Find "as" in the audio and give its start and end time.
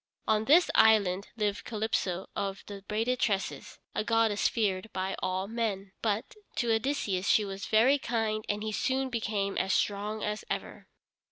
9.59-9.73, 10.23-10.43